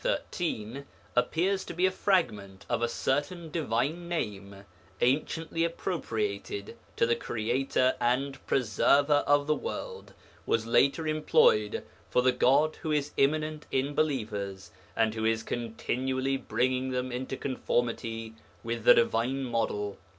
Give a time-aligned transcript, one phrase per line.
[0.03, 4.65] 13 appears to be a fragment of a certain divine name,
[4.99, 10.13] anciently appropriated to the Creator and Preserver of the world,
[10.47, 16.35] was later employed for the God who is immanent in believers, and who is continually
[16.35, 18.33] bringing them into conformity
[18.63, 19.99] with the divine model.